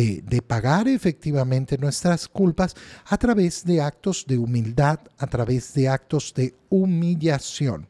eh, 0.00 0.22
de 0.24 0.42
pagar 0.42 0.86
efectivamente 0.86 1.76
nuestras 1.76 2.28
culpas 2.28 2.76
a 3.06 3.16
través 3.18 3.64
de 3.64 3.80
actos 3.82 4.24
de 4.28 4.38
humildad, 4.38 5.00
a 5.18 5.26
través 5.26 5.74
de 5.74 5.88
actos 5.88 6.32
de 6.36 6.54
humillación. 6.68 7.88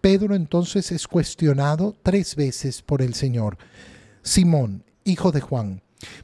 Pedro 0.00 0.34
entonces 0.34 0.90
es 0.90 1.06
cuestionado 1.06 1.94
tres 2.02 2.34
veces 2.34 2.82
por 2.82 3.00
el 3.00 3.14
Señor. 3.14 3.58
Simón, 4.22 4.82
hijo 5.04 5.30
de 5.30 5.40
Juan, 5.40 5.82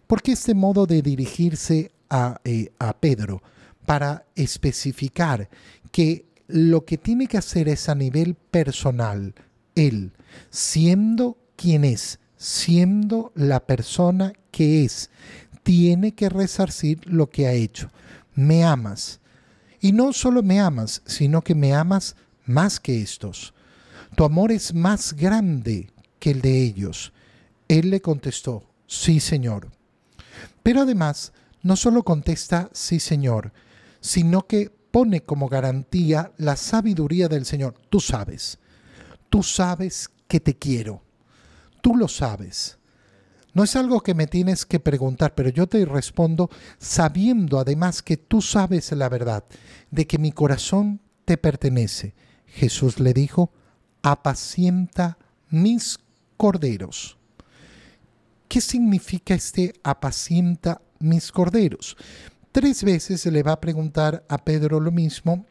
¿por 0.09 0.23
qué 0.23 0.33
este 0.33 0.55
modo 0.55 0.87
de 0.87 1.02
dirigirse 1.02 1.93
a, 2.11 2.41
eh, 2.43 2.73
a 2.81 2.93
Pedro? 2.93 3.45
Para 3.87 4.26
especificar 4.35 5.49
que 5.93 6.26
lo 6.49 6.85
que 6.85 6.99
tiene 6.99 7.29
que 7.29 7.38
hacer 7.38 7.69
es 7.69 7.88
a 7.88 7.95
nivel 7.95 8.35
personal, 8.35 9.37
él, 9.76 10.14
siendo 10.50 11.38
quien 11.55 11.85
es, 11.85 12.19
siendo 12.43 13.31
la 13.37 13.61
persona 13.61 14.33
que 14.51 14.85
es, 14.85 15.11
tiene 15.63 16.13
que 16.13 16.29
resarcir 16.29 17.01
lo 17.07 17.31
que 17.31 17.47
ha 17.47 17.53
hecho. 17.53 17.89
Me 18.35 18.65
amas. 18.65 19.21
Y 19.81 19.93
no 19.93 20.13
solo 20.13 20.43
me 20.43 20.59
amas, 20.59 21.03
sino 21.07 21.43
que 21.43 21.55
me 21.55 21.73
amas 21.73 22.17
más 22.45 22.81
que 22.81 23.01
estos. 23.01 23.55
Tu 24.17 24.25
amor 24.25 24.51
es 24.51 24.75
más 24.75 25.15
grande 25.15 25.93
que 26.19 26.33
el 26.33 26.41
de 26.41 26.65
ellos. 26.65 27.13
Él 27.69 27.91
le 27.91 28.01
contestó, 28.01 28.65
sí, 28.89 29.21
Señor. 29.21 29.71
Pero 30.65 30.81
además, 30.81 31.33
no 31.63 31.77
solo 31.77 32.03
contesta, 32.03 32.71
sí, 32.73 32.99
Señor, 32.99 33.53
sino 34.01 34.49
que 34.49 34.69
pone 34.91 35.23
como 35.23 35.49
garantía 35.49 36.33
la 36.39 36.57
sabiduría 36.57 37.29
del 37.29 37.45
Señor. 37.45 37.75
Tú 37.89 38.01
sabes, 38.01 38.59
tú 39.31 39.45
sabes 39.45 40.11
que 40.27 40.41
te 40.41 40.59
quiero, 40.59 41.03
tú 41.83 41.95
lo 41.95 42.09
sabes. 42.09 42.79
No 43.53 43.65
es 43.65 43.77
algo 43.77 44.01
que 44.01 44.15
me 44.15 44.27
tienes 44.27 44.65
que 44.65 44.81
preguntar, 44.81 45.35
pero 45.35 45.51
yo 45.51 45.67
te 45.67 45.85
respondo 45.85 46.49
sabiendo 46.79 47.59
además 47.59 48.03
que 48.03 48.17
tú 48.17 48.41
sabes 48.41 48.91
la 48.93 49.11
verdad, 49.11 49.45
de 49.91 50.07
que 50.07 50.17
mi 50.17 50.33
corazón 50.33 51.03
te 51.27 51.37
pertenece. 51.37 52.15
Jesús 52.47 52.99
le 52.99 53.12
dijo, 53.12 53.53
apacienta 54.03 55.19
mis 55.51 55.99
corderos. 56.39 57.19
¿Qué 58.49 58.62
significa 58.62 59.35
este 59.35 59.75
apacienta 59.83 60.81
mis 60.99 61.31
corderos? 61.31 61.97
Tres 62.53 62.85
veces 62.85 63.25
le 63.27 63.43
va 63.43 63.53
a 63.53 63.61
preguntar 63.61 64.25
a 64.29 64.39
Pedro 64.39 64.81
lo 64.81 64.91
mismo 64.91 65.47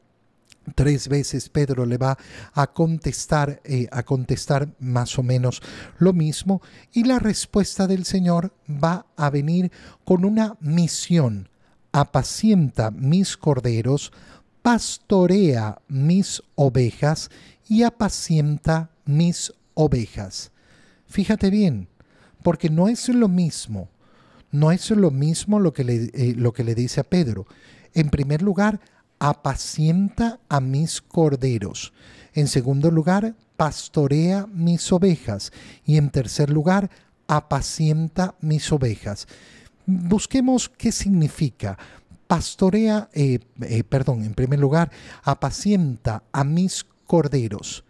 Tres 0.76 1.08
veces 1.08 1.50
Pedro 1.50 1.86
le 1.86 1.98
va 1.98 2.18
a 2.54 2.68
contestar, 2.68 3.62
eh, 3.64 3.88
a 3.92 4.04
contestar 4.04 4.70
más 4.80 5.18
o 5.18 5.24
menos 5.24 5.62
lo 5.98 6.14
mismo 6.14 6.62
y 6.94 7.04
la 7.04 7.18
respuesta 7.18 7.88
del 7.88 8.06
Señor 8.06 8.54
va 8.70 9.08
a 9.18 9.32
venir 9.32 9.72
con 10.06 10.24
una 10.24 10.58
misión. 10.62 11.50
Apacienta 11.92 12.92
mis 12.92 13.38
corderos, 13.38 14.14
pastorea 14.62 15.82
mis 15.88 16.44
ovejas 16.56 17.32
y 17.68 17.82
apacienta 17.82 18.92
mis 19.06 19.52
ovejas. 19.74 20.52
Fíjate 21.08 21.50
bien, 21.50 21.88
porque 22.44 22.70
no 22.70 22.88
es 22.88 23.10
lo 23.10 23.28
mismo, 23.28 23.90
no 24.52 24.72
es 24.72 24.92
lo 24.92 25.10
mismo 25.10 25.60
lo 25.60 25.74
que 25.74 25.84
le, 25.84 26.12
eh, 26.14 26.34
lo 26.38 26.54
que 26.54 26.64
le 26.64 26.76
dice 26.76 27.02
a 27.02 27.04
Pedro. 27.04 27.48
En 27.94 28.10
primer 28.10 28.42
lugar, 28.42 28.80
apacienta 29.22 30.40
a 30.50 30.60
mis 30.60 31.00
corderos. 31.00 31.94
En 32.34 32.48
segundo 32.48 32.90
lugar, 32.90 33.36
pastorea 33.56 34.48
mis 34.48 34.92
ovejas. 34.92 35.54
Y 35.86 35.98
en 35.98 36.10
tercer 36.10 36.50
lugar, 36.50 36.90
apacienta 37.28 38.34
mis 38.42 38.72
ovejas. 38.72 39.28
Busquemos 39.86 40.70
qué 40.70 40.92
significa. 40.92 41.78
Pastorea, 42.26 43.10
eh, 43.14 43.38
eh, 43.62 43.84
perdón, 43.84 44.24
en 44.24 44.34
primer 44.34 44.60
lugar, 44.60 44.92
apacienta 45.22 46.24
a 46.32 46.44
mis 46.44 46.84
corderos. 47.06 47.84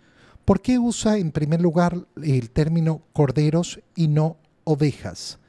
¿Por 0.43 0.61
qué 0.61 0.79
usa 0.79 1.17
en 1.17 1.31
primer 1.31 1.61
lugar 1.61 2.07
el 2.21 2.49
término 2.49 3.03
corderos 3.13 3.79
y 3.95 4.09
no 4.09 4.35
ovejas? 4.65 5.39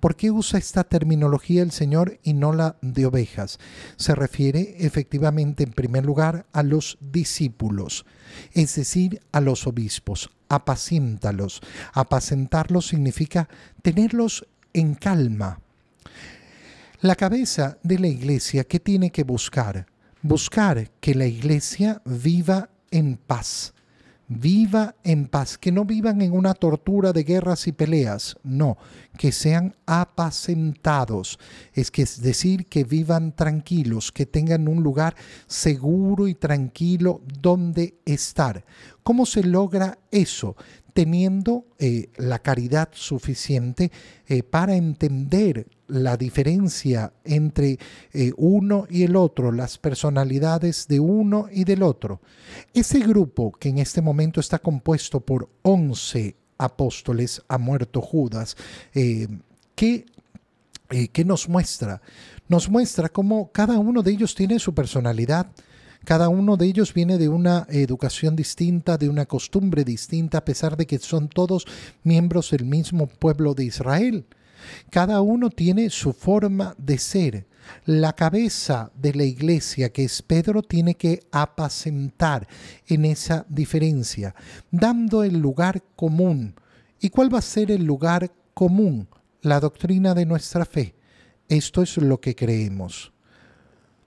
¿Por 0.00 0.16
qué 0.16 0.30
usa 0.30 0.58
esta 0.58 0.84
terminología 0.84 1.62
el 1.62 1.72
Señor 1.72 2.18
y 2.22 2.32
no 2.32 2.54
la 2.54 2.76
de 2.80 3.04
ovejas? 3.04 3.58
Se 3.96 4.14
refiere 4.14 4.76
efectivamente 4.78 5.62
en 5.62 5.72
primer 5.72 6.06
lugar 6.06 6.46
a 6.52 6.62
los 6.62 6.96
discípulos, 7.00 8.06
es 8.52 8.74
decir, 8.74 9.20
a 9.30 9.42
los 9.42 9.66
obispos. 9.66 10.30
Apaciéntalos. 10.48 11.60
Apacentarlos 11.92 12.88
significa 12.88 13.48
tenerlos 13.82 14.46
en 14.72 14.94
calma. 14.94 15.60
La 17.02 17.14
cabeza 17.14 17.78
de 17.82 17.98
la 17.98 18.08
iglesia, 18.08 18.64
¿qué 18.64 18.80
tiene 18.80 19.10
que 19.10 19.22
buscar? 19.22 19.86
Buscar 20.22 20.90
que 21.00 21.14
la 21.14 21.26
iglesia 21.26 22.00
viva 22.06 22.70
en 22.90 23.16
paz 23.16 23.74
viva 24.30 24.94
en 25.02 25.26
paz, 25.26 25.58
que 25.58 25.72
no 25.72 25.84
vivan 25.84 26.22
en 26.22 26.32
una 26.32 26.54
tortura 26.54 27.12
de 27.12 27.24
guerras 27.24 27.66
y 27.66 27.72
peleas, 27.72 28.36
no, 28.44 28.78
que 29.18 29.32
sean 29.32 29.74
apacentados, 29.86 31.40
es 31.74 31.90
que 31.90 32.02
es 32.02 32.22
decir, 32.22 32.66
que 32.66 32.84
vivan 32.84 33.34
tranquilos, 33.34 34.12
que 34.12 34.26
tengan 34.26 34.68
un 34.68 34.84
lugar 34.84 35.16
seguro 35.48 36.28
y 36.28 36.36
tranquilo 36.36 37.22
donde 37.40 37.98
estar. 38.06 38.64
¿Cómo 39.10 39.26
se 39.26 39.42
logra 39.42 39.98
eso? 40.12 40.54
teniendo 40.92 41.66
eh, 41.80 42.10
la 42.16 42.38
caridad 42.38 42.90
suficiente 42.92 43.90
eh, 44.28 44.44
para 44.44 44.76
entender 44.76 45.66
la 45.88 46.16
diferencia 46.16 47.12
entre 47.24 47.80
eh, 48.12 48.32
uno 48.36 48.86
y 48.88 49.02
el 49.02 49.16
otro, 49.16 49.50
las 49.50 49.78
personalidades 49.78 50.86
de 50.86 51.00
uno 51.00 51.48
y 51.50 51.64
del 51.64 51.82
otro. 51.82 52.20
Ese 52.72 53.00
grupo 53.00 53.50
que 53.50 53.70
en 53.70 53.78
este 53.78 54.00
momento 54.00 54.38
está 54.38 54.60
compuesto 54.60 55.18
por 55.18 55.48
11 55.62 56.36
apóstoles, 56.58 57.42
ha 57.48 57.58
muerto 57.58 58.00
Judas, 58.00 58.56
¿qué, 58.92 60.06
¿qué 61.12 61.24
nos 61.24 61.48
muestra? 61.48 62.00
Nos 62.46 62.70
muestra 62.70 63.08
cómo 63.08 63.50
cada 63.50 63.76
uno 63.80 64.02
de 64.02 64.12
ellos 64.12 64.36
tiene 64.36 64.60
su 64.60 64.72
personalidad, 64.72 65.50
cada 66.04 66.28
uno 66.28 66.56
de 66.56 66.66
ellos 66.66 66.94
viene 66.94 67.18
de 67.18 67.28
una 67.28 67.66
educación 67.68 68.34
distinta, 68.34 68.96
de 68.96 69.08
una 69.08 69.26
costumbre 69.26 69.84
distinta, 69.84 70.38
a 70.38 70.44
pesar 70.44 70.76
de 70.76 70.86
que 70.86 70.98
son 70.98 71.28
todos 71.28 71.66
miembros 72.02 72.50
del 72.50 72.64
mismo 72.64 73.06
pueblo 73.06 73.54
de 73.54 73.64
Israel. 73.64 74.26
Cada 74.90 75.20
uno 75.20 75.50
tiene 75.50 75.90
su 75.90 76.12
forma 76.12 76.74
de 76.78 76.98
ser. 76.98 77.46
La 77.84 78.14
cabeza 78.14 78.90
de 78.94 79.14
la 79.14 79.24
iglesia, 79.24 79.92
que 79.92 80.04
es 80.04 80.22
Pedro, 80.22 80.62
tiene 80.62 80.94
que 80.94 81.22
apacentar 81.30 82.48
en 82.86 83.04
esa 83.04 83.46
diferencia, 83.48 84.34
dando 84.70 85.22
el 85.22 85.38
lugar 85.38 85.82
común. 85.94 86.54
¿Y 87.00 87.10
cuál 87.10 87.32
va 87.32 87.38
a 87.38 87.42
ser 87.42 87.70
el 87.70 87.84
lugar 87.84 88.32
común? 88.54 89.08
La 89.42 89.60
doctrina 89.60 90.14
de 90.14 90.26
nuestra 90.26 90.64
fe. 90.64 90.94
Esto 91.48 91.82
es 91.82 91.96
lo 91.96 92.20
que 92.20 92.34
creemos. 92.34 93.12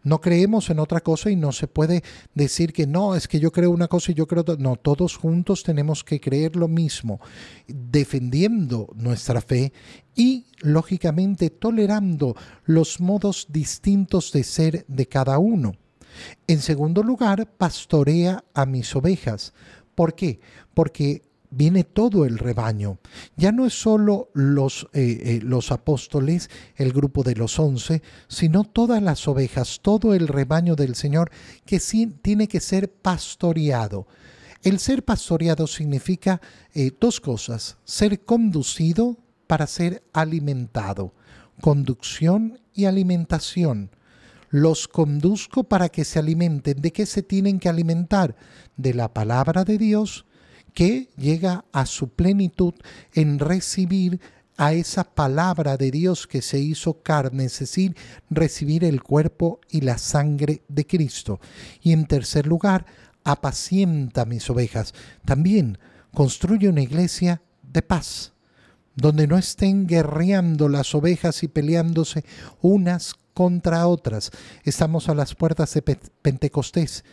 No 0.03 0.19
creemos 0.19 0.69
en 0.69 0.79
otra 0.79 1.01
cosa 1.01 1.31
y 1.31 1.35
no 1.35 1.51
se 1.51 1.67
puede 1.67 2.03
decir 2.33 2.73
que 2.73 2.85
no, 2.85 3.15
es 3.15 3.27
que 3.27 3.39
yo 3.39 3.51
creo 3.51 3.71
una 3.71 3.87
cosa 3.87 4.11
y 4.11 4.15
yo 4.15 4.27
creo... 4.27 4.43
No, 4.59 4.75
todos 4.75 5.15
juntos 5.17 5.63
tenemos 5.63 6.03
que 6.03 6.19
creer 6.19 6.55
lo 6.55 6.67
mismo, 6.67 7.19
defendiendo 7.67 8.89
nuestra 8.95 9.41
fe 9.41 9.71
y, 10.15 10.45
lógicamente, 10.59 11.49
tolerando 11.49 12.35
los 12.65 12.99
modos 12.99 13.47
distintos 13.49 14.31
de 14.31 14.43
ser 14.43 14.85
de 14.87 15.07
cada 15.07 15.39
uno. 15.39 15.73
En 16.47 16.59
segundo 16.59 17.01
lugar, 17.01 17.49
pastorea 17.57 18.43
a 18.53 18.65
mis 18.65 18.95
ovejas. 18.95 19.53
¿Por 19.95 20.15
qué? 20.15 20.39
Porque 20.73 21.21
viene 21.55 21.83
todo 21.83 22.25
el 22.25 22.39
rebaño. 22.39 22.97
Ya 23.35 23.51
no 23.51 23.65
es 23.65 23.73
solo 23.73 24.29
los, 24.33 24.87
eh, 24.93 25.21
eh, 25.23 25.39
los 25.43 25.71
apóstoles, 25.71 26.49
el 26.75 26.91
grupo 26.93 27.23
de 27.23 27.35
los 27.35 27.59
once, 27.59 28.01
sino 28.27 28.63
todas 28.63 29.01
las 29.01 29.27
ovejas, 29.27 29.79
todo 29.81 30.13
el 30.13 30.27
rebaño 30.27 30.75
del 30.75 30.95
Señor 30.95 31.31
que 31.65 31.79
sí 31.79 32.07
tiene 32.21 32.47
que 32.47 32.59
ser 32.59 32.91
pastoreado. 32.91 34.07
El 34.63 34.79
ser 34.79 35.03
pastoreado 35.03 35.67
significa 35.67 36.41
eh, 36.73 36.91
dos 36.99 37.19
cosas, 37.19 37.77
ser 37.83 38.23
conducido 38.23 39.17
para 39.45 39.67
ser 39.67 40.03
alimentado, 40.13 41.13
conducción 41.61 42.59
y 42.73 42.85
alimentación. 42.85 43.91
Los 44.49 44.87
conduzco 44.87 45.63
para 45.63 45.89
que 45.89 46.05
se 46.05 46.19
alimenten. 46.19 46.79
¿De 46.79 46.93
qué 46.93 47.05
se 47.05 47.23
tienen 47.23 47.59
que 47.59 47.69
alimentar? 47.69 48.35
De 48.77 48.93
la 48.93 49.11
palabra 49.11 49.63
de 49.63 49.77
Dios, 49.77 50.25
que 50.73 51.09
llega 51.17 51.65
a 51.71 51.85
su 51.85 52.09
plenitud 52.09 52.73
en 53.13 53.39
recibir 53.39 54.19
a 54.57 54.73
esa 54.73 55.03
palabra 55.03 55.77
de 55.77 55.91
Dios 55.91 56.27
que 56.27 56.41
se 56.41 56.59
hizo 56.59 57.01
carne, 57.01 57.45
es 57.45 57.59
decir, 57.59 57.95
recibir 58.29 58.83
el 58.83 59.01
cuerpo 59.01 59.59
y 59.69 59.81
la 59.81 59.97
sangre 59.97 60.63
de 60.67 60.85
Cristo. 60.85 61.39
Y 61.81 61.91
en 61.91 62.05
tercer 62.05 62.45
lugar, 62.45 62.85
apacienta 63.23 64.25
mis 64.25 64.49
ovejas. 64.49 64.93
También 65.25 65.79
construye 66.13 66.69
una 66.69 66.81
iglesia 66.81 67.41
de 67.63 67.81
paz, 67.81 68.33
donde 68.95 69.27
no 69.27 69.37
estén 69.37 69.87
guerreando 69.87 70.69
las 70.69 70.93
ovejas 70.93 71.41
y 71.43 71.47
peleándose 71.47 72.23
unas 72.61 73.15
contra 73.33 73.87
otras. 73.87 74.29
Estamos 74.63 75.09
a 75.09 75.15
las 75.15 75.33
puertas 75.33 75.73
de 75.73 75.81
Pentecostés 76.21 77.03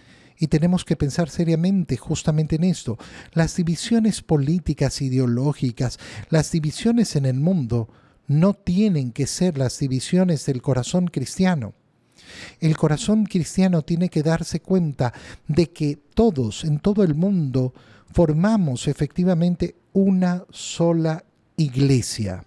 y 0.41 0.49
tenemos 0.49 0.85
que 0.87 0.97
pensar 0.97 1.29
seriamente 1.29 1.99
justamente 1.99 2.57
en 2.57 2.65
esto. 2.65 2.99
Las 3.35 3.55
divisiones 3.55 4.23
políticas, 4.23 5.03
ideológicas, 5.03 5.99
las 6.31 6.51
divisiones 6.51 7.15
en 7.15 7.27
el 7.27 7.35
mundo 7.35 7.91
no 8.27 8.55
tienen 8.55 9.13
que 9.13 9.27
ser 9.27 9.59
las 9.59 9.79
divisiones 9.79 10.47
del 10.47 10.63
corazón 10.63 11.09
cristiano. 11.09 11.75
El 12.59 12.77
corazón 12.77 13.27
cristiano 13.27 13.83
tiene 13.83 14.09
que 14.09 14.23
darse 14.23 14.61
cuenta 14.61 15.13
de 15.47 15.71
que 15.71 15.99
todos 16.15 16.65
en 16.65 16.79
todo 16.79 17.03
el 17.03 17.15
mundo 17.15 17.75
formamos 18.11 18.89
efectivamente 18.89 19.77
una 19.93 20.45
sola 20.51 21.23
iglesia. 21.57 22.45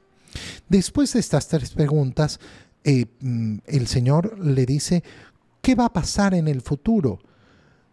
Después 0.68 1.14
de 1.14 1.20
estas 1.20 1.48
tres 1.48 1.72
preguntas, 1.72 2.40
eh, 2.84 3.06
mm, 3.20 3.58
el 3.68 3.88
Señor 3.88 4.40
le 4.40 4.66
dice, 4.66 5.04
¿qué 5.62 5.76
va 5.76 5.86
a 5.86 5.94
pasar 5.94 6.34
en 6.34 6.48
el 6.48 6.62
futuro? 6.62 7.20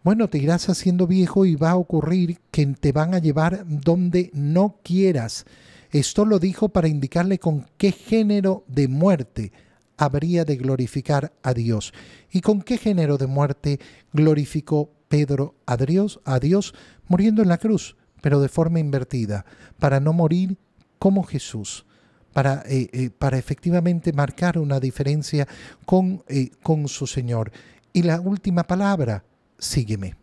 Bueno, 0.02 0.28
te 0.28 0.38
irás 0.38 0.68
haciendo 0.68 1.06
viejo 1.06 1.44
y 1.44 1.56
va 1.56 1.72
a 1.72 1.76
ocurrir 1.76 2.38
que 2.50 2.66
te 2.66 2.92
van 2.92 3.14
a 3.14 3.18
llevar 3.18 3.64
donde 3.66 4.30
no 4.32 4.76
quieras. 4.82 5.44
Esto 5.90 6.24
lo 6.24 6.38
dijo 6.38 6.70
para 6.70 6.88
indicarle 6.88 7.38
con 7.38 7.66
qué 7.76 7.92
género 7.92 8.64
de 8.68 8.88
muerte 8.88 9.52
habría 9.98 10.46
de 10.46 10.56
glorificar 10.56 11.32
a 11.42 11.52
Dios. 11.52 11.92
¿Y 12.30 12.40
con 12.40 12.62
qué 12.62 12.78
género 12.78 13.18
de 13.18 13.26
muerte 13.26 13.78
glorificó 14.12 14.90
Pedro 15.08 15.56
a 15.66 15.76
Dios? 15.76 16.20
A 16.24 16.38
Dios 16.38 16.74
muriendo 17.06 17.42
en 17.42 17.48
la 17.48 17.58
cruz, 17.58 17.96
pero 18.22 18.40
de 18.40 18.48
forma 18.48 18.80
invertida, 18.80 19.44
para 19.78 20.00
no 20.00 20.14
morir 20.14 20.56
como 20.98 21.24
Jesús. 21.24 21.84
Para, 22.32 22.62
eh, 22.66 22.88
eh, 22.92 23.10
para 23.10 23.38
efectivamente 23.38 24.12
marcar 24.12 24.56
una 24.56 24.78
diferencia 24.78 25.48
con, 25.84 26.22
eh, 26.28 26.50
con 26.62 26.86
su 26.86 27.08
Señor. 27.08 27.50
Y 27.92 28.02
la 28.02 28.20
última 28.20 28.62
palabra, 28.62 29.24
sígueme. 29.60 30.16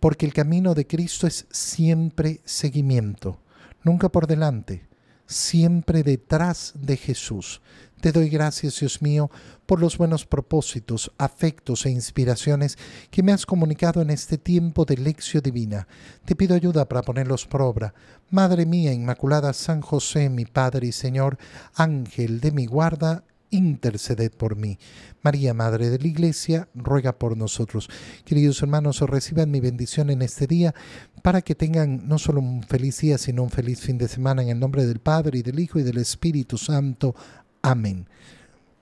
Porque 0.00 0.24
el 0.24 0.32
camino 0.32 0.74
de 0.74 0.86
Cristo 0.86 1.26
es 1.26 1.46
siempre 1.50 2.40
seguimiento, 2.44 3.40
nunca 3.82 4.08
por 4.08 4.26
delante, 4.26 4.86
siempre 5.26 6.02
detrás 6.02 6.72
de 6.76 6.96
Jesús. 6.96 7.60
Te 8.00 8.10
doy 8.10 8.28
gracias, 8.28 8.80
Dios 8.80 9.00
mío, 9.00 9.30
por 9.64 9.80
los 9.80 9.96
buenos 9.96 10.26
propósitos, 10.26 11.12
afectos 11.18 11.86
e 11.86 11.90
inspiraciones 11.90 12.76
que 13.12 13.22
me 13.22 13.30
has 13.30 13.46
comunicado 13.46 14.02
en 14.02 14.10
este 14.10 14.38
tiempo 14.38 14.84
de 14.84 14.96
lección 14.96 15.40
divina. 15.40 15.86
Te 16.24 16.34
pido 16.34 16.56
ayuda 16.56 16.88
para 16.88 17.02
ponerlos 17.02 17.46
por 17.46 17.62
obra. 17.62 17.94
Madre 18.28 18.66
mía 18.66 18.92
Inmaculada, 18.92 19.52
San 19.52 19.82
José, 19.82 20.28
mi 20.30 20.46
Padre 20.46 20.88
y 20.88 20.92
Señor, 20.92 21.38
Ángel 21.74 22.40
de 22.40 22.50
mi 22.50 22.66
guarda, 22.66 23.22
interceded 23.52 24.32
por 24.32 24.56
mí. 24.56 24.78
María, 25.22 25.54
Madre 25.54 25.90
de 25.90 26.00
la 26.00 26.08
Iglesia, 26.08 26.68
ruega 26.74 27.18
por 27.18 27.36
nosotros. 27.36 27.88
Queridos 28.24 28.60
hermanos, 28.62 29.00
reciban 29.00 29.52
mi 29.52 29.60
bendición 29.60 30.10
en 30.10 30.22
este 30.22 30.48
día 30.48 30.74
para 31.22 31.42
que 31.42 31.54
tengan 31.54 32.08
no 32.08 32.18
solo 32.18 32.40
un 32.40 32.64
feliz 32.64 32.98
día, 32.98 33.18
sino 33.18 33.44
un 33.44 33.50
feliz 33.50 33.80
fin 33.80 33.98
de 33.98 34.08
semana 34.08 34.42
en 34.42 34.48
el 34.48 34.58
nombre 34.58 34.84
del 34.84 34.98
Padre 34.98 35.38
y 35.38 35.42
del 35.42 35.60
Hijo 35.60 35.78
y 35.78 35.84
del 35.84 35.98
Espíritu 35.98 36.58
Santo. 36.58 37.14
Amén. 37.62 38.08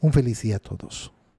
Un 0.01 0.13
feliz 0.13 0.41
día 0.41 0.57
a 0.57 0.61
todos. 0.61 1.13